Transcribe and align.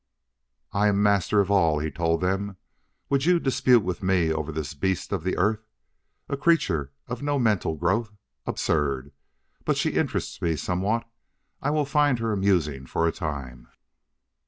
"I 0.73 0.87
am 0.87 1.03
Master 1.03 1.41
of 1.41 1.51
All," 1.51 1.77
he 1.77 1.91
told 1.91 2.21
them. 2.21 2.57
"Would 3.11 3.25
you 3.25 3.39
dispute 3.39 3.83
with 3.83 4.01
me 4.01 4.33
over 4.33 4.51
this 4.51 4.73
beast 4.73 5.11
of 5.11 5.23
the 5.23 5.37
Earth 5.37 5.63
a 6.27 6.35
creature 6.35 6.91
of 7.05 7.21
no 7.21 7.37
mental 7.37 7.75
growth? 7.75 8.11
Absurd! 8.47 9.11
But 9.63 9.77
she 9.77 9.91
interests 9.91 10.41
me 10.41 10.55
somewhat; 10.55 11.07
I 11.61 11.69
will 11.69 11.85
find 11.85 12.17
her 12.17 12.31
amusing 12.31 12.87
for 12.87 13.07
a 13.07 13.11
time." 13.11 13.67